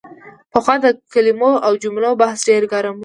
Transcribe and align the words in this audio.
پخوا 0.51 0.75
د 0.83 0.85
کلمو 1.13 1.51
او 1.65 1.73
جملو 1.83 2.11
بحث 2.21 2.39
ډېر 2.49 2.63
ګرم 2.73 2.95
و. 2.97 2.99